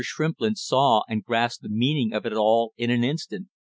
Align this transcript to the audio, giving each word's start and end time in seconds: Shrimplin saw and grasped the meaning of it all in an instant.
Shrimplin 0.03 0.55
saw 0.55 1.03
and 1.07 1.23
grasped 1.23 1.61
the 1.61 1.69
meaning 1.69 2.11
of 2.11 2.25
it 2.25 2.33
all 2.33 2.73
in 2.75 2.89
an 2.89 3.03
instant. 3.03 3.49